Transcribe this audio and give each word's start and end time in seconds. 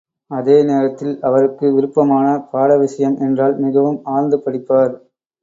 அதேநேரத்தில் 0.31 1.19
அவருக்கு 1.21 1.65
விருப்பமான 1.73 2.25
பாடவிஷயம் 2.53 3.19
என்றால் 3.19 3.55
மிகவும் 3.59 4.01
ஆழ்ந்து 4.07 4.39
படிப்பார்! 4.39 4.93